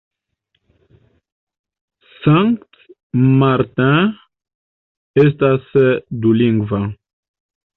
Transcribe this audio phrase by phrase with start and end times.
[2.23, 2.73] Sankt
[3.41, 4.09] Martin
[5.25, 5.71] estas
[6.25, 6.85] dulingva.